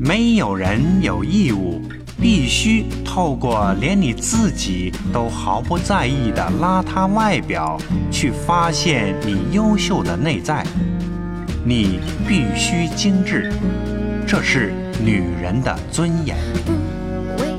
[0.00, 1.82] 没有人有义务
[2.20, 7.76] 必须透过连你自己都毫不在意的邋遢外表
[8.08, 10.64] 去发现你优秀的内在。
[11.64, 11.98] 你
[12.28, 13.52] 必须精致，
[14.24, 14.72] 这是
[15.04, 16.36] 女人的尊严。
[16.64, 16.72] 不
[17.42, 17.58] 为，